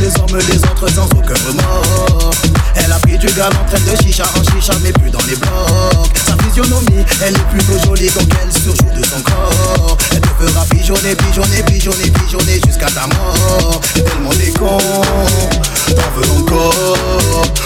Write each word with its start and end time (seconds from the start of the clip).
les 0.00 0.08
hommes, 0.20 0.38
les 0.48 0.58
autres 0.58 0.88
sans 0.92 1.06
aucun 1.06 1.34
remords. 1.46 2.30
Elle 2.74 2.92
a 2.92 2.98
pris 2.98 3.18
du 3.18 3.26
gars 3.28 3.48
en 3.48 3.64
train 3.70 3.80
de 3.80 3.96
chicha 4.02 4.24
en 4.36 4.42
chicha, 4.42 4.72
mais 4.82 4.92
plus 4.92 5.10
dans 5.10 5.22
les 5.26 5.36
blocs. 5.36 6.10
Sa 6.26 6.36
physionomie, 6.44 7.04
elle 7.22 7.34
est 7.34 7.48
plutôt 7.50 7.78
jolie, 7.84 8.10
donc 8.10 8.28
elle 8.42 8.52
surjoue 8.52 8.94
de 8.96 9.04
son 9.04 9.20
corps. 9.22 9.96
Elle 10.12 10.20
te 10.20 10.28
fera 10.28 10.64
pigeonner, 10.66 11.14
pigeonner, 11.14 11.62
pigeonner, 11.62 12.10
pigeonner 12.10 12.60
jusqu'à 12.66 12.86
ta 12.86 13.06
mort. 13.06 13.80
Tellement 13.94 14.34
des 14.34 14.52
con, 14.52 14.78
t'en 14.78 16.10
veux 16.14 16.30
encore. 16.38 17.06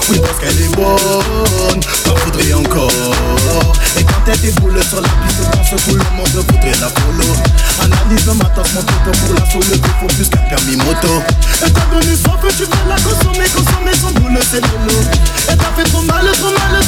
Oui, 0.08 0.20
parce 0.20 0.38
qu'elle 0.38 0.60
est 0.62 0.74
bonne, 0.74 1.80
t'en 2.04 2.14
voudrais 2.24 2.52
encore. 2.52 3.74
Et 3.98 4.04
quand 4.04 4.22
elle 4.32 4.40
déboule 4.40 4.82
sur 4.84 5.00
la 5.00 5.08
piste, 5.08 5.40
danse, 5.52 5.70
tout 5.84 5.94
le 5.94 6.16
monde 6.16 6.44
voudrait 6.48 6.78
la 6.80 6.88
polo. 6.88 7.19
Pour 9.10 9.34
la 9.34 9.50
soulever, 9.50 9.80
faut 10.00 10.06
plus 10.06 10.28
qu'un 10.28 10.38
permis 10.48 10.76
moto. 10.76 11.22
Et 11.66 11.70
t'as 11.70 11.86
donné 11.90 12.14
soif, 12.16 12.40
tu 12.56 12.64
veux 12.64 12.88
la 12.88 12.94
consommer, 12.96 13.48
consommer 13.48 13.94
son 14.00 14.10
boule, 14.20 14.38
c'est 14.50 14.60
de 14.60 14.66
l'eau. 14.86 15.02
Et 15.50 15.56
t'as 15.56 15.72
fait 15.76 15.84
trop 15.90 16.02
mal, 16.02 16.26
trop 16.38 16.52
mal, 16.52 16.80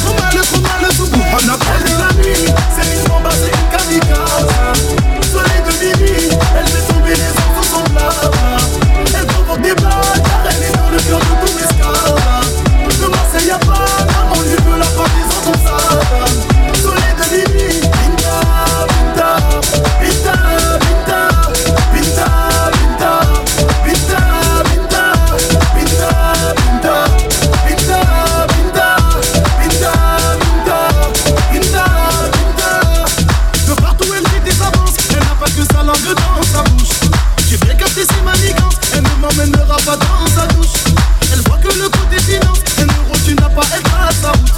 elle 38.93 39.03
ne 39.03 39.09
m'emmènera 39.21 39.77
pas 39.85 39.97
dans 39.97 40.27
sa 40.35 40.47
douche. 40.47 40.83
Elle 41.31 41.41
voit 41.41 41.57
que 41.57 41.67
le 41.77 41.89
côté 41.89 42.19
finance, 42.19 42.59
un 42.79 42.85
euro 42.85 43.15
tu 43.25 43.35
n'as 43.35 43.49
pas, 43.49 43.63
elle 43.75 43.83
trace 43.83 44.15
sa 44.21 44.31
route. 44.31 44.53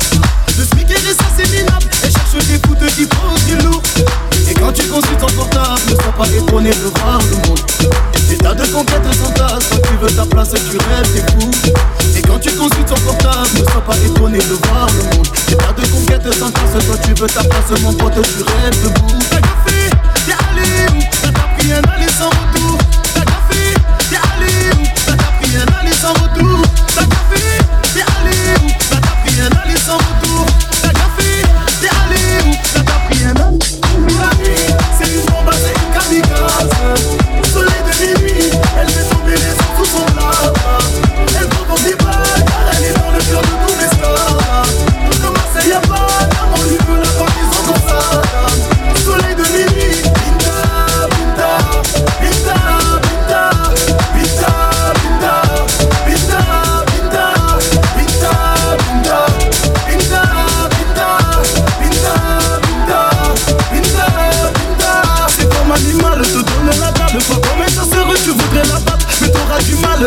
Le 0.58 0.66
SMIC 0.66 0.92
et 0.92 1.14
ça 1.14 1.26
elle 2.04 2.12
cherche 2.12 2.48
des 2.48 2.60
coups 2.60 2.80
de 2.80 2.88
qui 2.88 3.06
posent 3.06 3.46
du 3.46 3.58
lourd. 3.58 3.82
Et 4.50 4.54
quand 4.54 4.72
tu 4.72 4.84
consultes 4.88 5.20
ton 5.20 5.28
portable, 5.28 5.82
ne 5.90 5.96
sois 5.96 6.14
pas 6.18 6.28
étonné 6.28 6.70
de 6.70 7.00
voir 7.00 7.20
le 7.20 7.48
monde. 7.48 7.60
Des 8.30 8.38
de 8.38 8.74
conquêtes 8.74 9.14
sans 9.14 9.32
tasse, 9.32 9.66
quand 9.70 9.82
tu 9.88 9.98
veux 10.02 10.12
ta 10.12 10.26
place, 10.26 10.50
tu 10.50 10.78
rêves, 10.78 11.10
t'es 11.14 11.32
fou. 11.32 11.52
Et 12.16 12.22
quand 12.22 12.40
tu 12.40 12.52
consultes 12.52 12.86
ton 12.88 12.96
portable, 12.96 13.50
ne 13.54 13.64
sois 13.72 13.82
pas 13.82 13.98
étonné 13.98 14.40
de 14.40 14.68
voir 14.68 14.88
le 14.88 15.16
monde. 15.16 15.28
Des 15.48 15.56
de 15.56 15.88
conquêtes 15.88 16.34
sans 16.34 16.52
toi 16.52 16.96
tu 17.04 17.14
veux 17.22 17.28
ta 17.28 17.44
place, 17.44 17.82
mon 17.82 17.94
pote, 17.94 18.14
tu 18.14 18.44
rêves 18.44 18.84
debout. 18.84 19.20
T'as 19.30 19.38
café, 19.38 19.90
t'es 20.26 20.34
allé 20.34 20.98
où? 20.98 21.02
T'as 21.22 21.32
pris 21.58 21.74
un 21.74 21.82
aller 21.94 22.12
sans 22.18 22.30
retour. 22.30 22.78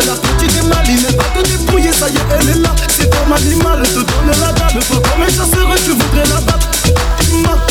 de 0.01 0.07
la 0.07 0.15
statue 0.15 0.47
des 0.47 0.63
malines 0.69 1.07
Va 1.17 1.25
te 1.35 1.49
dépouiller, 1.49 1.93
ça 1.93 2.09
y 2.09 2.15
est, 2.15 2.21
elle 2.41 2.49
est 2.51 2.63
là. 2.63 2.75
C'est 2.89 3.11
comme 3.11 3.33
animal, 3.33 3.83
te 3.83 3.95
donne 3.95 4.41
la 4.41 4.53
dalle 4.53 4.83
Toi 4.85 4.97
comme 4.97 5.23
un 5.23 5.29
chasseur, 5.29 5.75
tu 5.85 5.91
voudrais 5.93 6.27
la 6.29 6.41
battre 6.41 6.69
Tu 7.21 7.35
m'as 7.43 7.68